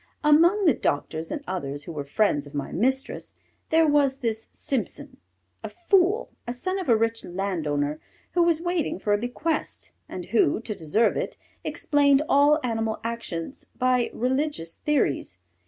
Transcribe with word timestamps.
Among 0.23 0.65
the 0.65 0.73
doctors 0.73 1.29
and 1.29 1.43
others 1.47 1.83
who 1.83 1.91
were 1.91 2.03
friends 2.03 2.47
of 2.47 2.55
my 2.55 2.71
mistress, 2.71 3.35
there 3.69 3.87
was 3.87 4.17
this 4.21 4.47
Simpson, 4.51 5.17
a 5.63 5.69
fool, 5.69 6.31
a 6.47 6.53
son 6.53 6.79
of 6.79 6.89
a 6.89 6.95
rich 6.97 7.23
landowner, 7.23 7.99
who 8.31 8.41
was 8.41 8.59
waiting 8.59 8.97
for 8.97 9.13
a 9.13 9.19
bequest, 9.19 9.91
and 10.09 10.25
who, 10.33 10.59
to 10.61 10.73
deserve 10.73 11.17
it, 11.17 11.37
explained 11.63 12.23
all 12.27 12.59
animal 12.63 12.99
actions 13.03 13.67
by 13.77 14.09
religious 14.11 14.75
theories. 14.77 15.37